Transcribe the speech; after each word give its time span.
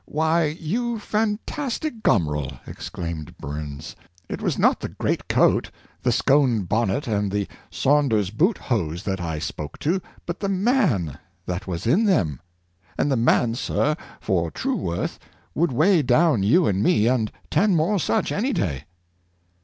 *' 0.03 0.05
Why, 0.05 0.45
you 0.45 0.97
fantastic 0.97 2.01
gomeral!" 2.01 2.59
exclaimed 2.65 3.37
Burns," 3.37 3.95
it 4.33 4.41
was 4.41 4.57
not 4.57 4.79
the 4.79 4.89
great 4.89 5.27
coat, 5.27 5.69
the 6.01 6.11
scone 6.11 6.63
bonnet, 6.63 7.03
£ind 7.03 7.29
the 7.31 7.47
saunders 7.69 8.31
boot 8.31 8.57
hose 8.57 9.03
that 9.03 9.21
I 9.21 9.37
spoke 9.37 9.77
to, 9.81 10.01
but 10.25 10.39
the 10.39 10.49
man 10.49 11.19
that 11.45 11.67
was 11.67 11.85
in 11.85 12.05
them; 12.05 12.39
and 12.97 13.11
the 13.11 13.15
man, 13.15 13.53
sir, 13.53 13.95
for 14.19 14.49
true 14.49 14.75
worth, 14.77 15.19
would 15.53 15.71
weigh 15.71 16.01
down 16.01 16.41
you 16.41 16.65
and 16.65 16.81
me, 16.81 17.05
and 17.05 17.31
ten 17.51 17.75
more 17.75 17.99
such, 17.99 18.31
any 18.31 18.53
day." 18.53 18.85